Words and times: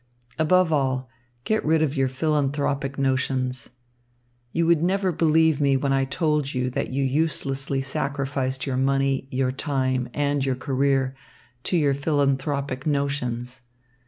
Above 0.39 0.71
all, 0.73 1.07
get 1.43 1.63
rid 1.63 1.83
of 1.83 1.95
your 1.95 2.07
philanthropic 2.07 2.97
notions. 2.97 3.69
You 4.51 4.65
would 4.65 4.81
never 4.81 5.11
believe 5.11 5.61
me 5.61 5.77
when 5.77 5.93
I 5.93 6.05
told 6.05 6.55
you 6.55 6.71
that 6.71 6.89
you 6.89 7.03
uselessly 7.03 7.83
sacrificed 7.83 8.65
your 8.65 8.77
money, 8.77 9.27
your 9.29 9.51
time, 9.51 10.09
and 10.11 10.43
your 10.43 10.55
career 10.55 11.15
to 11.65 11.77
your 11.77 11.93
philanthropic 11.93 12.87
notions. 12.87 13.61